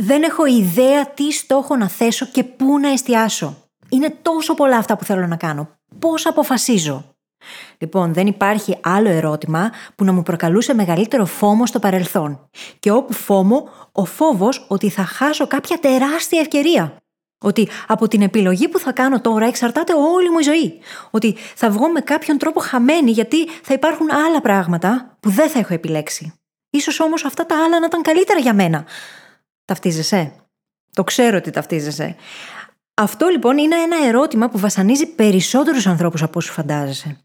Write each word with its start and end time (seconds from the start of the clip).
Δεν 0.00 0.22
έχω 0.22 0.46
ιδέα 0.46 1.06
τι 1.06 1.32
στόχο 1.32 1.76
να 1.76 1.88
θέσω 1.88 2.26
και 2.26 2.44
πού 2.44 2.78
να 2.78 2.88
εστιάσω. 2.88 3.56
Είναι 3.88 4.16
τόσο 4.22 4.54
πολλά 4.54 4.76
αυτά 4.76 4.96
που 4.96 5.04
θέλω 5.04 5.26
να 5.26 5.36
κάνω. 5.36 5.68
Πώς 5.98 6.26
αποφασίζω; 6.26 7.04
Λοιπόν, 7.78 8.12
δεν 8.12 8.26
υπάρχει 8.26 8.78
άλλο 8.82 9.08
ερώτημα 9.08 9.70
που 9.94 10.04
να 10.04 10.12
μου 10.12 10.22
προκαλούσε 10.22 10.74
μεγαλύτερο 10.74 11.24
φόμο 11.24 11.66
στο 11.66 11.78
παρελθόν. 11.78 12.48
Και 12.78 12.90
όπου 12.90 13.12
φόμο, 13.12 13.68
ο 13.92 14.04
φόβος 14.04 14.66
ότι 14.68 14.88
θα 14.90 15.04
χάσω 15.04 15.46
κάποια 15.46 15.78
τεράστια 15.78 16.40
ευκαιρία. 16.40 16.96
Ότι 17.44 17.68
από 17.86 18.08
την 18.08 18.22
επιλογή 18.22 18.68
που 18.68 18.78
θα 18.78 18.92
κάνω 18.92 19.20
τώρα 19.20 19.46
εξαρτάται 19.46 19.92
όλη 19.94 20.30
μου 20.30 20.38
η 20.38 20.42
ζωή. 20.42 20.78
Ότι 21.10 21.36
θα 21.54 21.70
βγω 21.70 21.88
με 21.88 22.00
κάποιον 22.00 22.38
τρόπο 22.38 22.60
χαμένη 22.60 23.10
γιατί 23.10 23.48
θα 23.62 23.74
υπάρχουν 23.74 24.10
άλλα 24.10 24.40
πράγματα 24.40 25.16
που 25.20 25.30
δεν 25.30 25.48
θα 25.48 25.58
έχω 25.58 25.74
επιλέξει. 25.74 26.32
Ίσως 26.70 27.00
όμως 27.00 27.24
αυτά 27.24 27.46
τα 27.46 27.64
άλλα 27.64 27.78
να 27.80 27.86
ήταν 27.86 28.02
καλύτερα 28.02 28.40
για 28.40 28.54
μένα. 28.54 28.84
Ταυτίζεσαι; 29.68 30.32
Το 30.92 31.04
ξέρω 31.04 31.36
ότι 31.36 31.50
ταυτίζεσαι. 31.50 32.16
Αυτό 32.94 33.26
λοιπόν 33.26 33.58
είναι 33.58 33.74
ένα 33.74 34.06
ερώτημα 34.06 34.48
που 34.48 34.58
βασανίζει 34.58 35.06
περισσότερους 35.06 35.86
ανθρώπους 35.86 36.22
από 36.22 36.38
όσους 36.38 36.50
φαντάζεσαι. 36.50 37.16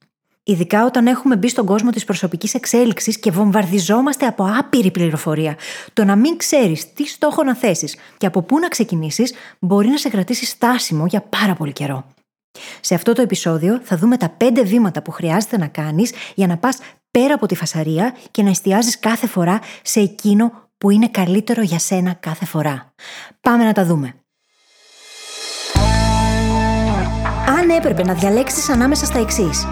Ειδικά 0.43 0.85
όταν 0.85 1.07
έχουμε 1.07 1.35
μπει 1.35 1.49
στον 1.49 1.65
κόσμο 1.65 1.89
της 1.89 2.03
προσωπικής 2.03 2.53
εξέλιξης 2.53 3.19
και 3.19 3.31
βομβαρδιζόμαστε 3.31 4.25
από 4.25 4.49
άπειρη 4.59 4.91
πληροφορία. 4.91 5.57
Το 5.93 6.03
να 6.03 6.15
μην 6.15 6.37
ξέρεις 6.37 6.93
τι 6.93 7.07
στόχο 7.07 7.43
να 7.43 7.55
θέσεις 7.55 7.95
και 8.17 8.25
από 8.25 8.41
πού 8.41 8.59
να 8.59 8.67
ξεκινήσεις 8.67 9.33
μπορεί 9.59 9.87
να 9.87 9.97
σε 9.97 10.09
κρατήσει 10.09 10.45
στάσιμο 10.45 11.05
για 11.05 11.21
πάρα 11.21 11.53
πολύ 11.53 11.73
καιρό. 11.73 12.05
Σε 12.81 12.95
αυτό 12.95 13.13
το 13.13 13.21
επεισόδιο 13.21 13.79
θα 13.83 13.97
δούμε 13.97 14.17
τα 14.17 14.29
πέντε 14.29 14.63
βήματα 14.63 15.01
που 15.01 15.11
χρειάζεται 15.11 15.57
να 15.57 15.67
κάνεις 15.67 16.11
για 16.35 16.47
να 16.47 16.57
πας 16.57 16.77
πέρα 17.11 17.33
από 17.33 17.45
τη 17.45 17.55
φασαρία 17.55 18.15
και 18.31 18.43
να 18.43 18.49
εστιάζεις 18.49 18.99
κάθε 18.99 19.27
φορά 19.27 19.59
σε 19.81 19.99
εκείνο 19.99 20.62
που 20.83 20.89
είναι 20.89 21.07
καλύτερο 21.07 21.61
για 21.61 21.79
σένα 21.79 22.13
κάθε 22.13 22.45
φορά. 22.45 22.93
Πάμε 23.41 23.63
να 23.63 23.73
τα 23.73 23.85
δούμε. 23.85 24.13
Αν 27.47 27.69
έπρεπε 27.69 28.03
να 28.03 28.13
διαλέξεις 28.13 28.69
ανάμεσα 28.69 29.05
στα 29.05 29.19
εξής. 29.19 29.63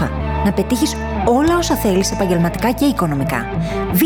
Α. 0.00 0.08
Να 0.44 0.52
πετύχεις 0.52 0.94
όλα 1.24 1.56
όσα 1.56 1.76
θέλεις 1.76 2.12
επαγγελματικά 2.12 2.72
και 2.72 2.84
οικονομικά. 2.84 3.46
Β. 3.92 4.02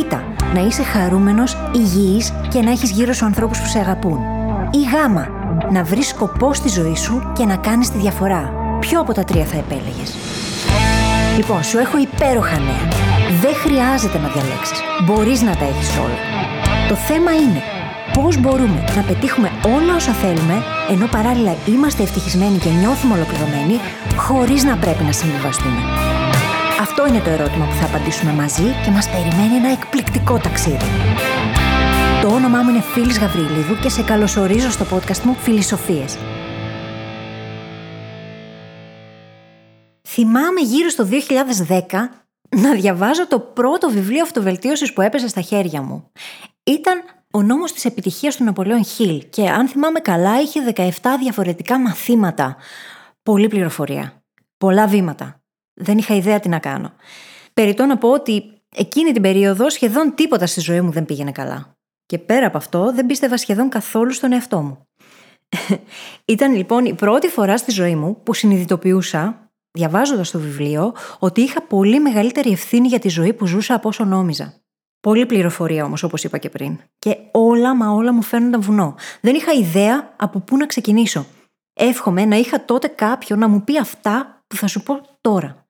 Να 0.54 0.60
είσαι 0.60 0.82
χαρούμενος, 0.82 1.56
υγιής 1.74 2.32
και 2.48 2.60
να 2.60 2.70
έχεις 2.70 2.90
γύρω 2.90 3.12
σου 3.12 3.24
ανθρώπους 3.24 3.60
που 3.60 3.66
σε 3.66 3.78
αγαπούν. 3.78 4.18
Ή 4.70 4.82
Γ. 4.82 5.14
Να 5.72 5.84
βρεις 5.84 6.08
σκοπό 6.08 6.54
στη 6.54 6.68
ζωή 6.68 6.96
σου 6.96 7.32
και 7.34 7.44
να 7.44 7.56
κάνεις 7.56 7.90
τη 7.90 7.98
διαφορά. 7.98 8.52
Ποιο 8.80 9.00
από 9.00 9.12
τα 9.12 9.24
τρία 9.24 9.44
θα 9.44 9.58
επέλεγες; 9.58 10.14
Λοιπόν, 11.36 11.62
σου 11.62 11.78
έχω 11.78 11.98
υπέροχα 11.98 12.58
νέα. 12.58 13.01
Δεν 13.40 13.54
χρειάζεται 13.54 14.18
να 14.18 14.28
διαλέξεις. 14.28 14.80
Μπορείς 15.04 15.42
να 15.42 15.56
τα 15.56 15.64
έχεις 15.64 15.98
όλα. 15.98 16.18
Το 16.88 16.94
θέμα 16.94 17.32
είναι 17.34 17.62
πώς 18.12 18.40
μπορούμε 18.40 18.84
να 18.96 19.02
πετύχουμε 19.02 19.50
όλα 19.76 19.94
όσα 19.94 20.12
θέλουμε, 20.12 20.62
ενώ 20.90 21.06
παράλληλα 21.06 21.56
είμαστε 21.66 22.02
ευτυχισμένοι 22.02 22.58
και 22.58 22.68
νιώθουμε 22.68 23.14
ολοκληρωμένοι, 23.14 23.80
χωρίς 24.16 24.64
να 24.64 24.76
πρέπει 24.76 25.04
να 25.04 25.12
συμβιβαστούμε. 25.12 25.82
Αυτό 26.80 27.06
είναι 27.06 27.18
το 27.18 27.30
ερώτημα 27.30 27.64
που 27.64 27.74
θα 27.80 27.86
απαντήσουμε 27.86 28.32
μαζί 28.32 28.68
και 28.84 28.90
μας 28.90 29.08
περιμένει 29.10 29.54
ένα 29.54 29.70
εκπληκτικό 29.70 30.38
ταξίδι. 30.38 30.90
Το 32.22 32.28
όνομά 32.28 32.62
μου 32.62 32.70
είναι 32.70 32.80
Φίλης 32.80 33.18
Γαβρίλιδου 33.18 33.78
και 33.80 33.88
σε 33.88 34.02
καλωσορίζω 34.02 34.70
στο 34.70 34.84
podcast 34.92 35.22
μου 35.22 35.36
Φιλισοφίες. 35.40 36.18
Θυμάμαι 40.08 40.60
γύρω 40.60 40.88
στο 40.88 41.04
2010 41.04 42.22
να 42.56 42.74
διαβάζω 42.74 43.26
το 43.26 43.40
πρώτο 43.40 43.90
βιβλίο 43.90 44.22
αυτοβελτίωσης 44.22 44.92
που 44.92 45.00
έπεσε 45.00 45.28
στα 45.28 45.40
χέρια 45.40 45.82
μου. 45.82 46.10
Ήταν 46.62 47.02
ο 47.30 47.42
νόμος 47.42 47.72
της 47.72 47.84
επιτυχίας 47.84 48.36
του 48.36 48.44
Ναπολέον 48.44 48.84
Χιλ 48.84 49.28
και 49.30 49.48
αν 49.48 49.68
θυμάμαι 49.68 50.00
καλά 50.00 50.40
είχε 50.40 50.72
17 50.74 50.90
διαφορετικά 51.20 51.78
μαθήματα. 51.78 52.56
Πολύ 53.22 53.48
πληροφορία. 53.48 54.22
Πολλά 54.56 54.86
βήματα. 54.86 55.42
Δεν 55.74 55.98
είχα 55.98 56.14
ιδέα 56.14 56.40
τι 56.40 56.48
να 56.48 56.58
κάνω. 56.58 56.92
Περιτώ 57.54 57.86
να 57.86 57.98
πω 57.98 58.10
ότι 58.10 58.62
εκείνη 58.76 59.12
την 59.12 59.22
περίοδο 59.22 59.70
σχεδόν 59.70 60.14
τίποτα 60.14 60.46
στη 60.46 60.60
ζωή 60.60 60.80
μου 60.80 60.90
δεν 60.90 61.04
πήγαινε 61.04 61.32
καλά. 61.32 61.76
Και 62.06 62.18
πέρα 62.18 62.46
από 62.46 62.56
αυτό 62.56 62.92
δεν 62.92 63.06
πίστευα 63.06 63.36
σχεδόν 63.36 63.68
καθόλου 63.68 64.12
στον 64.12 64.32
εαυτό 64.32 64.60
μου. 64.60 64.86
Ήταν 66.24 66.54
λοιπόν 66.54 66.84
η 66.84 66.94
πρώτη 66.94 67.28
φορά 67.28 67.56
στη 67.56 67.70
ζωή 67.70 67.94
μου 67.94 68.22
που 68.22 68.34
συνειδητοποιούσα, 68.34 69.41
διαβάζοντας 69.72 70.30
το 70.30 70.38
βιβλίο, 70.38 70.94
ότι 71.18 71.40
είχα 71.40 71.62
πολύ 71.62 72.00
μεγαλύτερη 72.00 72.50
ευθύνη 72.50 72.88
για 72.88 72.98
τη 72.98 73.08
ζωή 73.08 73.32
που 73.32 73.46
ζούσα 73.46 73.74
από 73.74 73.88
όσο 73.88 74.04
νόμιζα. 74.04 74.54
Πολύ 75.00 75.26
πληροφορία 75.26 75.84
όμως, 75.84 76.02
όπως 76.02 76.24
είπα 76.24 76.38
και 76.38 76.48
πριν. 76.48 76.78
Και 76.98 77.16
όλα 77.30 77.74
μα 77.74 77.90
όλα 77.90 78.12
μου 78.12 78.22
φαίνονταν 78.22 78.60
βουνό. 78.60 78.94
Δεν 79.20 79.34
είχα 79.34 79.52
ιδέα 79.52 80.14
από 80.16 80.40
πού 80.40 80.56
να 80.56 80.66
ξεκινήσω. 80.66 81.26
Εύχομαι 81.74 82.24
να 82.24 82.36
είχα 82.36 82.64
τότε 82.64 82.88
κάποιον 82.88 83.38
να 83.38 83.48
μου 83.48 83.64
πει 83.64 83.78
αυτά 83.78 84.42
που 84.46 84.56
θα 84.56 84.66
σου 84.66 84.82
πω 84.82 85.00
τώρα. 85.20 85.66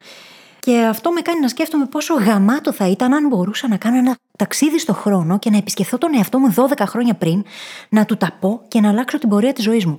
Και 0.60 0.78
αυτό 0.78 1.10
με 1.10 1.20
κάνει 1.20 1.40
να 1.40 1.48
σκέφτομαι 1.48 1.86
πόσο 1.86 2.14
γαμάτο 2.14 2.72
θα 2.72 2.88
ήταν 2.88 3.14
αν 3.14 3.26
μπορούσα 3.26 3.68
να 3.68 3.76
κάνω 3.76 3.96
ένα 3.96 4.16
ταξίδι 4.38 4.78
στο 4.78 4.92
χρόνο 4.92 5.38
και 5.38 5.50
να 5.50 5.56
επισκεφθώ 5.56 5.98
τον 5.98 6.14
εαυτό 6.14 6.38
μου 6.38 6.54
12 6.56 6.82
χρόνια 6.86 7.14
πριν, 7.14 7.44
να 7.88 8.04
του 8.04 8.16
τα 8.16 8.36
πω 8.40 8.62
και 8.68 8.80
να 8.80 8.88
αλλάξω 8.88 9.18
την 9.18 9.28
πορεία 9.28 9.52
της 9.52 9.64
ζωής 9.64 9.86
μου. 9.86 9.98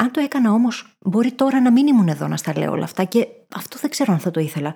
Αν 0.00 0.10
το 0.10 0.20
έκανα 0.20 0.52
όμως, 0.52 0.96
μπορεί 1.00 1.32
τώρα 1.32 1.60
να 1.60 1.70
μην 1.70 1.86
ήμουν 1.86 2.08
εδώ 2.08 2.28
να 2.28 2.36
στα 2.36 2.58
λέω 2.58 2.70
όλα 2.72 2.84
αυτά 2.84 3.04
και 3.04 3.26
αυτό 3.54 3.78
δεν 3.80 3.90
ξέρω 3.90 4.12
αν 4.12 4.18
θα 4.18 4.30
το 4.30 4.40
ήθελα. 4.40 4.74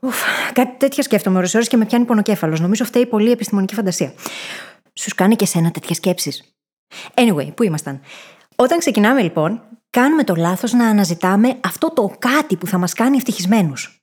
Ουφ, 0.00 0.22
κάτι 0.52 0.76
τέτοια 0.78 1.02
σκέφτομαι 1.02 1.38
ώρες 1.38 1.54
ώρες 1.54 1.68
και 1.68 1.76
με 1.76 1.84
πιάνει 1.84 2.04
πονοκέφαλος. 2.04 2.60
Νομίζω 2.60 2.84
φταίει 2.84 3.06
πολύ 3.06 3.30
επιστημονική 3.30 3.74
φαντασία. 3.74 4.12
Σου 4.94 5.10
κάνει 5.14 5.36
και 5.36 5.46
σένα 5.46 5.70
τέτοιες 5.70 5.96
σκέψεις. 5.96 6.54
Anyway, 7.14 7.54
πού 7.54 7.62
ήμασταν; 7.62 8.00
Όταν 8.56 8.78
ξεκινάμε 8.78 9.22
λοιπόν, 9.22 9.62
κάνουμε 9.90 10.24
το 10.24 10.34
λάθος 10.34 10.72
να 10.72 10.86
αναζητάμε 10.86 11.58
αυτό 11.60 11.92
το 11.92 12.14
κάτι 12.18 12.56
που 12.56 12.66
θα 12.66 12.78
μας 12.78 12.92
κάνει 12.92 13.16
ευτυχισμένους. 13.16 14.00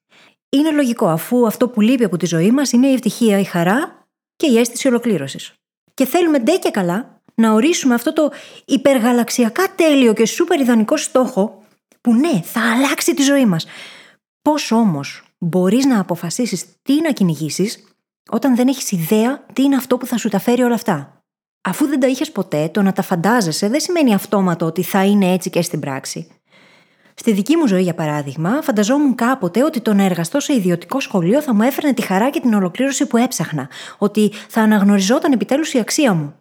Είναι 0.50 0.72
λογικό, 0.72 1.08
αφού 1.08 1.48
αυτό 1.48 1.70
που 1.70 1.82
λείπει 1.82 2.04
από 2.04 2.18
τη 2.18 2.26
ζωή 2.26 2.52
μας 2.52 2.72
είναι 2.72 2.88
η 2.88 2.94
ευτυχία, 2.94 3.40
η 3.40 3.44
χαρά 3.44 4.08
και 4.36 4.48
η 4.52 4.58
αίσθηση 4.58 4.88
ολοκλήρωσης. 4.88 5.54
Και 5.94 6.06
θέλουμε 6.06 6.40
ντε 6.40 6.58
και 6.58 6.72
καλά 6.72 7.17
να 7.42 7.54
ορίσουμε 7.54 7.94
αυτό 7.94 8.14
το 8.14 8.32
υπεργαλαξιακά 8.66 9.64
τέλειο 9.76 10.14
και 10.14 10.26
σούπερ 10.26 10.60
ιδανικό 10.60 10.98
στόχο 10.98 11.64
που 12.02 12.14
ναι, 12.14 12.42
θα 12.44 12.72
αλλάξει 12.72 13.14
τη 13.14 13.22
ζωή 13.22 13.46
μας. 13.46 13.66
Πώς 14.42 14.72
όμως 14.72 15.24
μπορείς 15.38 15.86
να 15.86 16.00
αποφασίσεις 16.00 16.66
τι 16.82 17.02
να 17.02 17.12
κυνηγήσεις 17.12 17.84
όταν 18.30 18.56
δεν 18.56 18.68
έχεις 18.68 18.92
ιδέα 18.92 19.46
τι 19.54 19.64
είναι 19.64 19.76
αυτό 19.76 19.98
που 19.98 20.06
θα 20.06 20.18
σου 20.18 20.30
τα 20.30 20.40
φέρει 20.40 20.62
όλα 20.62 20.74
αυτά; 20.74 21.22
Αφού 21.62 21.88
δεν 21.88 22.00
τα 22.00 22.08
είχες 22.08 22.32
ποτέ, 22.32 22.70
το 22.70 22.82
να 22.82 22.94
τα 22.94 23.02
φαντάζεσαι 23.02 23.70
δεν 23.70 23.80
σημαίνει 23.80 24.14
αυτόματο 24.14 24.66
ότι 24.66 24.84
θα 24.84 25.04
είναι 25.04 25.32
έτσι 25.34 25.50
και 25.50 25.62
στην 25.62 25.80
πράξη. 25.80 26.28
Στη 27.14 27.32
δική 27.32 27.56
μου 27.56 27.68
ζωή, 27.68 27.82
για 27.82 27.94
παράδειγμα, 27.94 28.62
φανταζόμουν 28.62 29.16
κάποτε 29.16 29.64
ότι 29.64 29.82
το 29.82 29.94
να 29.94 30.04
εργαστώ 30.04 30.40
σε 30.40 30.54
ιδιωτικό 30.54 31.00
σχολείο 31.00 31.42
θα 31.42 31.54
μου 31.54 31.62
έφερνε 31.62 31.94
τη 31.94 32.02
χαρά 32.02 32.30
και 32.30 32.40
την 32.40 32.54
ολοκλήρωση 32.54 33.06
που 33.06 33.18
έψαχνα, 33.18 33.70
ότι 33.98 34.32
θα 34.48 34.62
αναγνωριζόταν 34.62 35.32
επιτέλους 35.32 35.74
η 35.74 35.80
αξία 35.80 36.14
μου. 36.14 36.36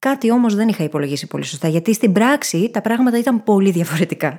Κάτι 0.00 0.30
όμως 0.30 0.54
δεν 0.54 0.68
είχα 0.68 0.84
υπολογίσει 0.84 1.26
πολύ 1.26 1.44
σωστά, 1.44 1.68
γιατί 1.68 1.94
στην 1.94 2.12
πράξη 2.12 2.70
τα 2.70 2.80
πράγματα 2.80 3.18
ήταν 3.18 3.42
πολύ 3.42 3.70
διαφορετικά. 3.70 4.38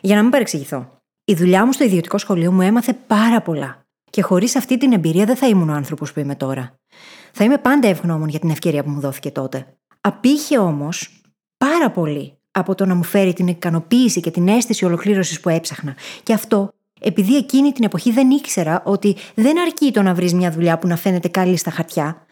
Για 0.00 0.16
να 0.16 0.22
μην 0.22 0.30
παρεξηγηθώ. 0.30 0.98
Η 1.24 1.34
δουλειά 1.34 1.66
μου 1.66 1.72
στο 1.72 1.84
ιδιωτικό 1.84 2.18
σχολείο 2.18 2.52
μου 2.52 2.60
έμαθε 2.60 2.92
πάρα 3.06 3.42
πολλά. 3.42 3.84
Και 4.10 4.22
χωρίς 4.22 4.56
αυτή 4.56 4.78
την 4.78 4.92
εμπειρία 4.92 5.24
δεν 5.24 5.36
θα 5.36 5.46
ήμουν 5.46 5.68
ο 5.68 5.72
άνθρωπος 5.72 6.12
που 6.12 6.20
είμαι 6.20 6.34
τώρα. 6.34 6.74
Θα 7.32 7.44
είμαι 7.44 7.58
πάντα 7.58 7.88
ευγνώμων 7.88 8.28
για 8.28 8.38
την 8.38 8.50
ευκαιρία 8.50 8.84
που 8.84 8.90
μου 8.90 9.00
δόθηκε 9.00 9.30
τότε. 9.30 9.66
Απήχε 10.00 10.58
όμως 10.58 11.20
πάρα 11.56 11.90
πολύ 11.90 12.38
από 12.50 12.74
το 12.74 12.86
να 12.86 12.94
μου 12.94 13.02
φέρει 13.02 13.32
την 13.32 13.46
ικανοποίηση 13.46 14.20
και 14.20 14.30
την 14.30 14.48
αίσθηση 14.48 14.84
ολοκλήρωσης 14.84 15.40
που 15.40 15.48
έψαχνα. 15.48 15.96
Και 16.22 16.32
αυτό 16.32 16.72
επειδή 17.00 17.36
εκείνη 17.36 17.72
την 17.72 17.84
εποχή 17.84 18.12
δεν 18.12 18.30
ήξερα 18.30 18.82
ότι 18.84 19.16
δεν 19.34 19.60
αρκεί 19.60 19.92
το 19.92 20.02
να 20.02 20.14
βρεις 20.14 20.34
μια 20.34 20.50
δουλειά 20.50 20.78
που 20.78 20.86
να 20.86 20.96
φαίνεται 20.96 21.28
καλή 21.28 21.56
στα 21.56 21.70
χαρτιά. 21.70 22.26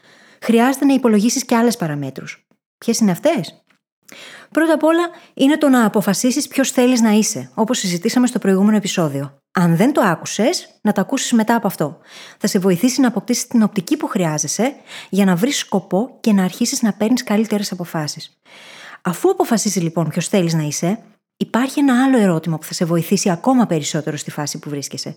Χρειάζεται 0.44 0.84
να 0.84 0.94
υπολογίσεις 0.94 1.44
και 1.44 1.56
άλλες 1.56 1.76
παραμέτρους. 1.76 2.46
Ποιες 2.78 2.98
είναι 2.98 3.10
αυτές; 3.10 3.64
Πρώτα 4.50 4.74
απ' 4.74 4.84
όλα 4.84 5.08
είναι 5.34 5.58
το 5.58 5.68
να 5.68 5.84
αποφασίσεις 5.84 6.48
ποιος 6.48 6.70
θέλεις 6.70 7.00
να 7.00 7.10
είσαι, 7.10 7.50
όπως 7.54 7.78
συζητήσαμε 7.78 8.26
στο 8.26 8.38
προηγούμενο 8.38 8.76
επεισόδιο. 8.76 9.38
Αν 9.52 9.76
δεν 9.76 9.92
το 9.92 10.00
άκουσες, 10.00 10.78
να 10.82 10.92
το 10.92 11.00
ακούσεις 11.00 11.32
μετά 11.32 11.54
από 11.54 11.66
αυτό. 11.66 11.98
Θα 12.38 12.46
σε 12.46 12.58
βοηθήσει 12.58 13.00
να 13.00 13.08
αποκτήσεις 13.08 13.46
την 13.46 13.62
οπτική 13.62 13.96
που 13.96 14.06
χρειάζεσαι 14.06 14.74
για 15.10 15.24
να 15.24 15.36
βρεις 15.36 15.58
σκοπό 15.58 16.16
και 16.20 16.32
να 16.32 16.44
αρχίσεις 16.44 16.82
να 16.82 16.92
παίρνεις 16.92 17.24
καλύτερες 17.24 17.72
αποφάσεις. 17.72 18.38
Αφού 19.02 19.30
αποφασίσει 19.30 19.80
λοιπόν 19.80 20.08
ποιος 20.08 20.28
θέλεις 20.28 20.54
να 20.54 20.62
είσαι, 20.62 20.98
υπάρχει 21.36 21.80
ένα 21.80 22.04
άλλο 22.04 22.18
ερώτημα 22.18 22.58
που 22.58 22.64
θα 22.64 22.74
σε 22.74 22.84
βοηθήσει 22.84 23.30
ακόμα 23.30 23.66
περισσότερο 23.66 24.16
στη 24.16 24.30
φάση 24.30 24.58
που 24.58 24.70
βρίσκεσαι. 24.70 25.16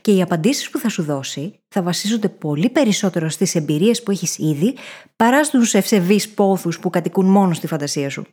Και 0.00 0.12
οι 0.12 0.22
απαντήσεις 0.22 0.70
που 0.70 0.78
θα 0.78 0.88
σου 0.88 1.02
δώσει 1.02 1.60
θα 1.68 1.82
βασίζονται 1.82 2.28
πολύ 2.28 2.70
περισσότερο 2.70 3.28
στις 3.28 3.54
εμπειρίες 3.54 4.02
που 4.02 4.10
έχεις 4.10 4.38
ήδη 4.38 4.74
παρά 5.16 5.44
στους 5.44 5.74
ευσεβείς 5.74 6.28
πόθους 6.28 6.78
που 6.78 6.90
κατοικούν 6.90 7.26
μόνο 7.26 7.54
στη 7.54 7.66
φαντασία 7.66 8.10
σου. 8.10 8.26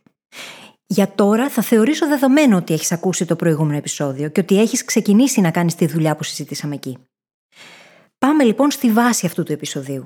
Για 0.86 1.14
τώρα 1.14 1.48
θα 1.48 1.62
θεωρήσω 1.62 2.06
δεδομένο 2.06 2.56
ότι 2.56 2.72
έχεις 2.74 2.92
ακούσει 2.92 3.24
το 3.24 3.36
προηγούμενο 3.36 3.76
επεισόδιο 3.76 4.28
και 4.28 4.40
ότι 4.40 4.60
έχεις 4.60 4.84
ξεκινήσει 4.84 5.40
να 5.40 5.50
κάνεις 5.50 5.74
τη 5.74 5.86
δουλειά 5.86 6.16
που 6.16 6.22
συζητήσαμε 6.22 6.74
εκεί. 6.74 6.98
Πάμε 8.18 8.44
λοιπόν 8.44 8.70
στη 8.70 8.90
βάση 8.90 9.26
αυτού 9.26 9.42
του 9.42 9.52
επεισοδίου. 9.52 10.04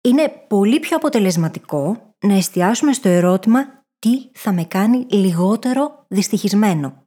Είναι 0.00 0.28
πολύ 0.48 0.80
πιο 0.80 0.96
αποτελεσματικό 0.96 2.14
να 2.26 2.34
εστιάσουμε 2.34 2.92
στο 2.92 3.08
ερώτημα 3.08 3.84
τι 3.98 4.10
θα 4.32 4.52
με 4.52 4.64
κάνει 4.64 5.06
λιγότερο 5.10 6.04
δυστυχισμένο. 6.08 7.02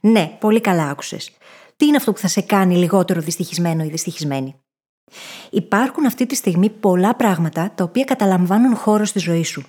Ναι, 0.00 0.36
πολύ 0.40 0.60
καλά 0.60 0.90
άκουσες. 0.90 1.37
Τι 1.78 1.86
είναι 1.86 1.96
αυτό 1.96 2.12
που 2.12 2.18
θα 2.18 2.28
σε 2.28 2.40
κάνει 2.40 2.76
λιγότερο 2.76 3.20
δυστυχισμένο 3.20 3.84
ή 3.84 3.88
δυστυχισμένη. 3.88 4.60
Υπάρχουν 5.50 6.06
αυτή 6.06 6.26
τη 6.26 6.34
στιγμή 6.34 6.70
πολλά 6.70 7.14
πράγματα 7.14 7.72
τα 7.74 7.84
οποία 7.84 8.04
καταλαμβάνουν 8.04 8.76
χώρο 8.76 9.04
στη 9.04 9.18
ζωή 9.18 9.44
σου. 9.44 9.62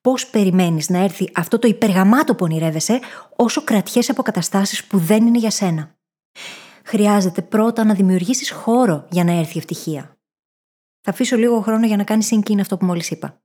Πώς 0.00 0.26
περιμένεις 0.26 0.88
να 0.88 0.98
έρθει 0.98 1.30
αυτό 1.34 1.58
το 1.58 1.68
υπεργαμάτο 1.68 2.34
που 2.34 2.44
ονειρεύεσαι, 2.44 3.00
όσο 3.36 3.64
κρατιέσαι 3.64 4.10
από 4.10 4.22
καταστάσει 4.22 4.86
που 4.86 4.98
δεν 4.98 5.26
είναι 5.26 5.38
για 5.38 5.50
σένα; 5.50 5.98
Χρειάζεται 6.84 7.42
πρώτα 7.42 7.84
να 7.84 7.94
δημιουργήσεις 7.94 8.50
χώρο 8.50 9.06
για 9.10 9.24
να 9.24 9.32
έρθει 9.32 9.54
η 9.54 9.58
ευτυχία. 9.58 10.18
Θα 11.00 11.10
αφήσω 11.10 11.36
λίγο 11.36 11.60
χρόνο 11.60 11.86
για 11.86 11.96
να 11.96 12.04
κάνεις 12.04 12.26
συγκίν 12.26 12.60
αυτό 12.60 12.76
που 12.76 12.84
μόλις 12.84 13.10
είπα. 13.10 13.42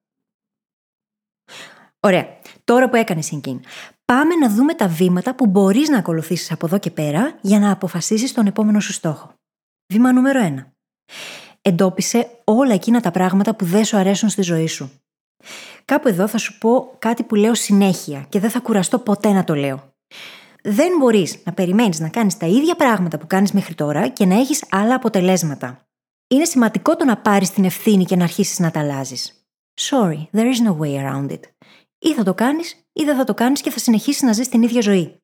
Ωραία. 1.99 2.39
Τώρα 2.63 2.89
που 2.89 2.95
έκανες 2.95 3.25
συγκίν, 3.25 3.59
πάμε 4.05 4.35
να 4.35 4.49
δούμε 4.49 4.73
τα 4.73 4.87
βήματα 4.87 5.35
που 5.35 5.45
μπορείς 5.45 5.89
να 5.89 5.97
ακολουθήσεις 5.97 6.51
από 6.51 6.65
εδώ 6.65 6.77
και 6.77 6.91
πέρα 6.91 7.37
για 7.41 7.59
να 7.59 7.71
αποφασίσεις 7.71 8.33
τον 8.33 8.45
επόμενο 8.45 8.79
σου 8.79 8.93
στόχο. 8.93 9.33
Βήμα 9.93 10.13
νούμερο 10.13 10.39
1. 10.43 10.71
Εντόπισε 11.61 12.29
όλα 12.43 12.73
εκείνα 12.73 12.99
τα 13.01 13.11
πράγματα 13.11 13.55
που 13.55 13.65
δεν 13.65 13.85
σου 13.85 13.97
αρέσουν 13.97 14.29
στη 14.29 14.41
ζωή 14.41 14.67
σου. 14.67 14.91
Κάπου 15.85 16.07
εδώ 16.07 16.27
θα 16.27 16.37
σου 16.37 16.57
πω 16.57 16.95
κάτι 16.99 17.23
που 17.23 17.35
λέω 17.35 17.55
συνέχεια 17.55 18.25
και 18.29 18.39
δεν 18.39 18.49
θα 18.49 18.59
κουραστώ 18.59 18.99
ποτέ 18.99 19.31
να 19.31 19.43
το 19.43 19.55
λέω. 19.55 19.93
Δεν 20.63 20.97
μπορείς 20.99 21.39
να 21.43 21.53
περιμένεις 21.53 21.99
να 21.99 22.09
κάνεις 22.09 22.37
τα 22.37 22.45
ίδια 22.45 22.75
πράγματα 22.75 23.17
που 23.17 23.27
κάνεις 23.27 23.51
μέχρι 23.51 23.75
τώρα 23.75 24.07
και 24.07 24.25
να 24.25 24.35
έχεις 24.35 24.63
άλλα 24.69 24.95
αποτελέσματα. 24.95 25.87
Είναι 26.27 26.45
σημαντικό 26.45 26.95
το 26.95 27.05
να 27.05 27.17
πάρεις 27.17 27.49
την 27.51 27.63
ευθύνη 27.63 28.05
και 28.05 28.15
να 28.15 28.23
αρχίσεις 28.23 28.59
να 28.59 28.71
τα 28.71 28.79
αλλάζεις. 28.79 29.47
Sorry, 29.81 30.27
there 30.31 30.49
is 30.53 30.59
no 30.67 30.77
way 30.77 30.95
around 31.01 31.29
it. 31.29 31.39
Ή 32.03 32.13
θα 32.13 32.23
το 32.23 32.33
κάνεις 32.33 32.85
ή 32.93 33.03
δεν 33.03 33.15
θα 33.15 33.23
το 33.23 33.33
κάνεις 33.33 33.61
και 33.61 33.69
θα 33.69 33.79
συνεχίσεις 33.79 34.21
να 34.21 34.33
ζεις 34.33 34.49
την 34.49 34.61
ίδια 34.61 34.81
ζωή. 34.81 35.17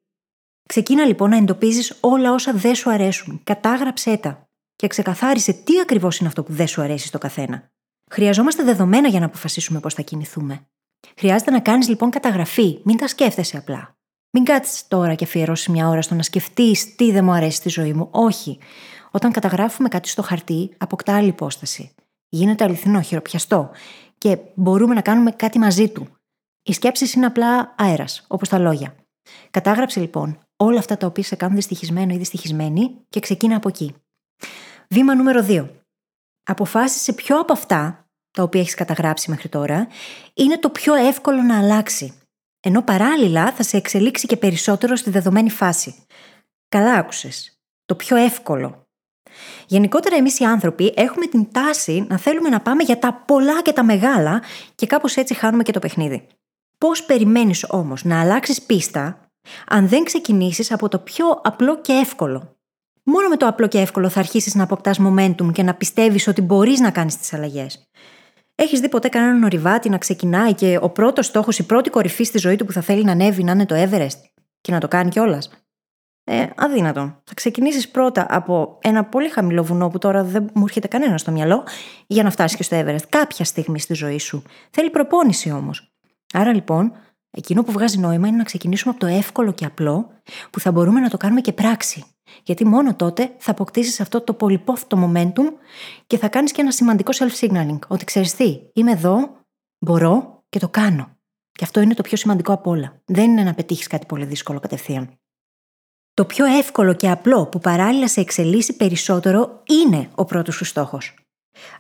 Ξεκίνα 0.68 1.06
λοιπόν 1.06 1.30
να 1.30 1.38
εντοπίζεις 1.38 1.98
όλα 2.00 2.34
όσα 2.34 2.54
δεν 2.54 2.76
σου 2.76 2.90
αρέσουν. 2.92 3.42
Κατάγραψέ 3.44 4.18
τα 4.18 4.50
και 4.76 4.88
ξεκαθάρισε 4.88 5.54
τι 5.54 5.80
ακριβώς 5.80 6.18
είναι 6.18 6.28
αυτό 6.28 6.44
που 6.44 6.54
δεν 6.54 6.68
σου 6.68 6.82
αρέσει 6.82 7.08
στο 7.08 7.18
καθένα. 7.18 7.72
Χρειαζόμαστε 8.12 8.64
δεδομένα 8.64 9.08
για 9.08 9.20
να 9.20 9.26
αποφασίσουμε 9.26 9.80
πώς 9.80 9.94
θα 9.94 10.02
κινηθούμε. 10.02 10.68
Χρειάζεται 11.18 11.52
να 11.52 11.60
κάνεις 11.60 11.88
λοιπόν 11.88 12.10
καταγραφή, 12.10 12.80
μην 12.84 12.98
τα 12.98 13.08
σκέφτεσαι 13.08 13.58
απλά. 13.58 13.98
Μην 14.32 14.44
κάτσεις 14.44 14.88
τώρα 14.88 15.16
και 15.16 15.24
αφιερώσεις 15.24 15.68
μια 15.68 15.88
ώρα 15.88 16.02
στο 16.02 16.16
να 16.16 16.24
σκεφτείς 16.24 16.96
τι 16.96 17.12
δεν 17.12 17.24
μου 17.24 17.32
αρέσει 17.32 17.58
στη 17.58 17.70
ζωή 17.70 17.94
μου. 17.94 18.08
Όχι. 18.12 18.58
Όταν 19.12 19.32
καταγράφουμε 19.32 19.88
κάτι 19.88 20.10
στο 20.10 20.22
χαρτί, 20.22 20.76
αποκτά 20.78 21.16
άλλη 21.16 21.28
υπόσταση. 21.28 21.92
Γίνεται 22.30 22.64
αληθινό, 22.64 23.02
χειροπιαστό 23.02 23.72
και 24.18 24.38
μπορούμε 24.56 24.94
να 24.94 25.02
κάνουμε 25.02 25.32
κάτι 25.32 25.60
μαζί 25.60 25.90
του. 25.90 26.08
Οι 26.64 26.74
σκέψεις 26.74 27.14
είναι 27.14 27.26
απλά 27.26 27.76
αέρας, 27.78 28.26
όπως 28.28 28.50
τα 28.50 28.60
λόγια. 28.60 28.96
Κατάγραψε 29.52 30.00
λοιπόν 30.00 30.40
όλα 30.58 30.80
αυτά 30.80 30.98
τα 30.98 31.08
οποία 31.08 31.24
σε 31.24 31.36
κάνουν 31.36 31.56
δυστυχισμένο 31.56 32.14
ή 32.14 32.18
δυστυχισμένη 32.18 33.06
και 33.10 33.20
ξεκίνα 33.20 33.56
από 33.56 33.68
εκεί. 33.68 33.96
Βήμα 34.90 35.16
νούμερο 35.16 35.46
2. 35.48 35.70
Αποφάσισε 36.44 37.14
ποιο 37.14 37.40
από 37.40 37.54
αυτά, 37.54 38.08
τα 38.32 38.44
οποία 38.44 38.62
έχεις 38.62 38.74
καταγράψει 38.74 39.30
μέχρι 39.30 39.50
τώρα, 39.50 39.88
είναι 40.34 40.58
το 40.58 40.70
πιο 40.70 40.94
εύκολο 40.94 41.42
να 41.42 41.58
αλλάξει. 41.58 42.14
Ενώ 42.60 42.82
παράλληλα 42.82 43.52
θα 43.52 43.64
σε 43.64 43.78
εξελίξει 43.78 44.28
και 44.28 44.38
περισσότερο 44.38 44.96
στη 44.96 45.10
δεδομένη 45.10 45.50
φάση. 45.50 45.96
Καλά 46.70 46.94
άκουσες. 46.94 47.60
Το 47.86 47.96
πιο 47.96 48.16
εύκολο. 48.16 48.88
Γενικότερα, 49.68 50.16
εμείς 50.16 50.40
οι 50.40 50.44
άνθρωποι 50.44 50.94
έχουμε 50.96 51.26
την 51.26 51.52
τάση 51.52 52.06
να 52.10 52.18
θέλουμε 52.18 52.50
να 52.50 52.62
πάμε 52.62 52.84
για 52.84 53.00
τα 53.00 53.14
πολλά 53.14 53.62
και 53.62 53.74
τα 53.74 53.84
μεγάλα 53.84 54.42
και 54.76 54.88
κάπως 54.88 55.16
έτσι 55.16 55.34
χάνουμε 55.34 55.64
και 55.64 55.72
το 55.72 55.80
παιχνίδι. 55.80 56.28
Πώς 56.86 57.04
περιμένεις 57.04 57.66
όμως 57.70 58.04
να 58.04 58.20
αλλάξεις 58.20 58.62
πίστα, 58.62 59.32
αν 59.68 59.88
δεν 59.88 60.04
ξεκινήσεις 60.04 60.72
από 60.72 60.90
το 60.90 61.00
πιο 61.00 61.26
απλό 61.44 61.82
και 61.82 61.94
εύκολο; 61.94 62.58
Μόνο 63.04 63.28
με 63.28 63.38
το 63.38 63.48
απλό 63.48 63.68
και 63.68 63.80
εύκολο 63.80 64.10
θα 64.10 64.20
αρχίσεις 64.20 64.56
να 64.56 64.64
αποκτάς 64.64 65.00
momentum 65.02 65.52
και 65.52 65.64
να 65.64 65.74
πιστεύεις 65.74 66.28
ότι 66.28 66.42
μπορείς 66.42 66.80
να 66.80 66.92
κάνεις 66.92 67.18
τις 67.18 67.34
αλλαγές. 67.34 67.90
Έχεις 68.56 68.80
δει 68.80 68.90
ποτέ 68.90 69.10
κανέναν 69.10 69.44
ορειβάτη 69.44 69.90
να 69.90 69.98
ξεκινάει 69.98 70.54
και 70.54 70.78
ο 70.82 70.90
πρώτος 70.90 71.26
στόχος, 71.26 71.60
η 71.60 71.66
πρώτη 71.66 71.90
κορυφή 71.90 72.24
στη 72.24 72.38
ζωή 72.38 72.56
του 72.56 72.66
που 72.66 72.72
θα 72.72 72.82
θέλει 72.82 73.04
να 73.04 73.12
ανέβει 73.12 73.44
να 73.44 73.52
είναι 73.52 73.66
το 73.66 73.76
Everest 73.76 74.20
και 74.62 74.72
να 74.72 74.80
το 74.80 74.88
κάνει 74.88 75.10
κιόλας; 75.10 75.50
Ε, 76.24 76.48
αδύνατο. 76.56 77.22
Θα 77.24 77.34
ξεκινήσεις 77.34 77.90
πρώτα 77.90 78.26
από 78.30 78.78
ένα 78.82 79.06
πολύ 79.06 79.30
χαμηλό 79.30 79.64
βουνό 79.64 79.88
που 79.90 79.98
τώρα 79.98 80.24
δεν 80.24 80.50
μου 80.54 80.64
έρχεται 80.64 80.88
κανένα 80.88 81.18
στο 81.18 81.32
μυαλό 81.32 81.64
για 82.08 82.24
να 82.24 82.30
φτάσεις 82.30 82.58
και 82.58 82.64
στο 82.64 82.80
Everest 82.80 83.08
κάποια 83.10 83.46
στιγμή 83.46 83.80
στη 83.80 83.94
ζωή 83.94 84.20
σου. 84.20 84.44
Θέλει 84.72 84.90
προπόνηση 84.90 85.52
όμως. 85.52 85.94
Άρα 86.34 86.54
λοιπόν, 86.54 86.92
εκείνο 87.30 87.64
που 87.64 87.72
βγάζει 87.72 87.98
νόημα 87.98 88.28
είναι 88.28 88.38
να 88.38 88.44
ξεκινήσουμε 88.44 88.92
από 88.92 89.00
το 89.06 89.14
εύκολο 89.14 89.52
και 89.52 89.66
απλό 89.66 90.10
που 90.50 90.60
θα 90.60 90.72
μπορούμε 90.72 91.00
να 91.00 91.10
το 91.10 91.18
κάνουμε 91.18 91.42
και 91.42 91.54
πράξη. 91.54 92.04
Γιατί 92.44 92.66
μόνο 92.66 92.96
τότε 92.96 93.36
θα 93.38 93.52
αποκτήσεις 93.52 94.00
αυτό 94.00 94.22
το 94.22 94.34
πολυπόθητο 94.34 95.12
momentum 95.14 95.54
και 96.08 96.18
θα 96.18 96.28
κάνεις 96.28 96.52
και 96.52 96.62
ένα 96.62 96.72
σημαντικό 96.72 97.12
self-signaling. 97.14 97.80
Ότι 97.88 98.06
ξέρεις 98.06 98.36
τι, 98.36 98.60
είμαι 98.74 98.92
εδώ, 98.92 99.38
μπορώ 99.80 100.44
και 100.50 100.60
το 100.60 100.70
κάνω. 100.70 101.18
Και 101.52 101.64
αυτό 101.64 101.80
είναι 101.80 101.94
το 101.94 102.02
πιο 102.02 102.18
σημαντικό 102.18 102.54
από 102.54 102.70
όλα. 102.70 103.02
Δεν 103.06 103.30
είναι 103.30 103.44
να 103.44 103.54
πετύχεις 103.54 103.88
κάτι 103.88 104.06
πολύ 104.06 104.26
δύσκολο 104.26 104.60
κατευθείαν. 104.60 105.20
Το 106.14 106.26
πιο 106.26 106.46
εύκολο 106.46 106.94
και 106.94 107.10
απλό 107.10 107.48
που 107.48 107.60
παράλληλα 107.60 108.08
σε 108.08 108.22
εξελίσσει 108.22 108.76
περισσότερο 108.76 109.64
είναι 109.66 110.10
ο 110.16 110.26
πρώτος 110.26 110.56
σου 110.56 110.66
στόχος. 110.66 111.14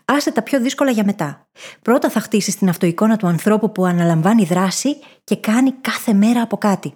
Άσε 0.05 0.31
τα 0.31 0.41
πιο 0.41 0.61
δύσκολα 0.61 0.91
για 0.91 1.03
μετά. 1.03 1.47
Πρώτα 1.81 2.09
θα 2.09 2.19
χτίσεις 2.19 2.55
την 2.55 2.69
αυτοεικόνα 2.69 3.17
του 3.17 3.27
ανθρώπου 3.27 3.71
που 3.71 3.85
αναλαμβάνει 3.85 4.45
δράση 4.45 4.97
και 5.23 5.35
κάνει 5.35 5.71
κάθε 5.71 6.13
μέρα 6.13 6.41
από 6.41 6.57
κάτι. 6.57 6.93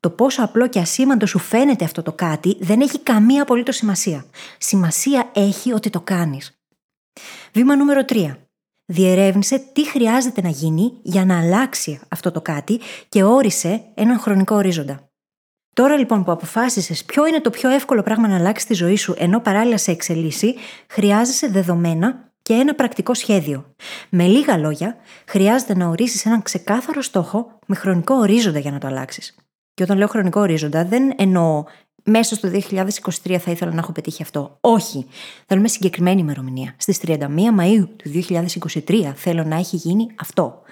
Το 0.00 0.10
πόσο 0.10 0.42
απλό 0.42 0.68
και 0.68 0.78
ασήμαντο 0.78 1.26
σου 1.26 1.38
φαίνεται 1.38 1.84
αυτό 1.84 2.02
το 2.02 2.12
κάτι 2.12 2.56
δεν 2.60 2.80
έχει 2.80 2.98
καμία 2.98 3.42
απολύτως 3.42 3.76
σημασία. 3.76 4.24
Σημασία 4.58 5.30
έχει 5.34 5.72
ότι 5.72 5.90
το 5.90 6.00
κάνεις. 6.00 6.60
Βήμα 7.52 7.76
νούμερο 7.76 8.04
3. 8.08 8.36
Διερεύνησε 8.84 9.58
τι 9.58 9.88
χρειάζεται 9.88 10.40
να 10.40 10.48
γίνει 10.48 10.92
για 11.02 11.24
να 11.24 11.40
αλλάξει 11.40 12.00
αυτό 12.08 12.30
το 12.30 12.40
κάτι 12.40 12.80
και 13.08 13.22
όρισε 13.22 13.84
έναν 13.94 14.18
χρονικό 14.18 14.54
ορίζοντα. 14.54 15.09
Τώρα 15.80 15.96
λοιπόν 15.96 16.24
που 16.24 16.32
αποφάσισες 16.32 17.04
ποιο 17.04 17.26
είναι 17.26 17.40
το 17.40 17.50
πιο 17.50 17.70
εύκολο 17.70 18.02
πράγμα 18.02 18.28
να 18.28 18.36
αλλάξεις 18.36 18.68
τη 18.68 18.74
ζωή 18.74 18.96
σου 18.96 19.14
ενώ 19.18 19.40
παράλληλα 19.40 19.76
σε 19.76 19.90
εξελίσσει, 19.90 20.54
χρειάζεσαι 20.88 21.48
δεδομένα 21.48 22.32
και 22.42 22.52
ένα 22.52 22.74
πρακτικό 22.74 23.14
σχέδιο. 23.14 23.74
Με 24.08 24.26
λίγα 24.26 24.58
λόγια, 24.58 24.96
χρειάζεται 25.26 25.76
να 25.76 25.86
ορίσεις 25.86 26.26
έναν 26.26 26.42
ξεκάθαρο 26.42 27.02
στόχο 27.02 27.58
με 27.66 27.74
χρονικό 27.74 28.14
ορίζοντα 28.14 28.58
για 28.58 28.70
να 28.70 28.78
το 28.78 28.86
αλλάξεις. 28.86 29.34
Και 29.74 29.82
όταν 29.82 29.98
λέω 29.98 30.06
χρονικό 30.06 30.40
ορίζοντα, 30.40 30.84
δεν 30.84 31.12
εννοώ 31.16 31.64
μέσα 32.04 32.34
στο 32.34 32.50
2023 32.52 33.36
θα 33.38 33.50
ήθελα 33.50 33.72
να 33.72 33.78
έχω 33.78 33.92
πετύχει 33.92 34.22
αυτό. 34.22 34.56
Όχι. 34.60 35.06
Θέλουμε 35.46 35.68
συγκεκριμένη 35.68 36.20
ημερομηνία. 36.20 36.74
Στις 36.76 37.00
31 37.06 37.26
Μαου 37.52 37.96
του 37.96 38.10
2023 38.88 39.12
θέλω 39.14 39.44
να 39.44 39.56
έχει 39.56 39.76
γίνει 39.76 40.06
αυτό. 40.20 40.62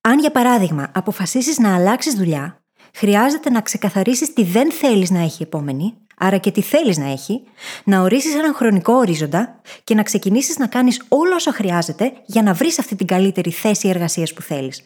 Αν 0.00 0.18
για 0.18 0.30
παράδειγμα 0.30 0.90
αποφασίσεις 0.94 1.58
να 1.58 1.74
αλλάξεις 1.74 2.14
δουλειά, 2.14 2.61
χρειάζεται 2.94 3.50
να 3.50 3.60
ξεκαθαρίσεις 3.60 4.32
τι 4.32 4.44
δεν 4.44 4.72
θέλεις 4.72 5.10
να 5.10 5.20
έχει 5.20 5.42
επόμενη, 5.42 5.94
άρα 6.16 6.36
και 6.36 6.50
τι 6.50 6.62
θέλεις 6.62 6.98
να 6.98 7.10
έχει, 7.10 7.42
να 7.84 8.00
ορίσεις 8.00 8.34
έναν 8.34 8.54
χρονικό 8.54 8.92
ορίζοντα 8.92 9.60
και 9.84 9.94
να 9.94 10.02
ξεκινήσεις 10.02 10.58
να 10.58 10.66
κάνεις 10.66 11.02
όλα 11.08 11.34
όσα 11.34 11.52
χρειάζεται 11.52 12.12
για 12.26 12.42
να 12.42 12.52
βρεις 12.52 12.78
αυτή 12.78 12.94
την 12.94 13.06
καλύτερη 13.06 13.50
θέση 13.50 13.88
εργασίας 13.88 14.32
που 14.32 14.42
θέλεις. 14.42 14.82